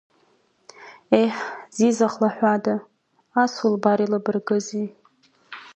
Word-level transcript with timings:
Ееҳ, 1.19 1.35
Зиза 1.75 2.07
хлаҳәада, 2.13 2.75
ас 3.41 3.53
улбар 3.65 3.99
илыбаргызеи. 4.05 4.85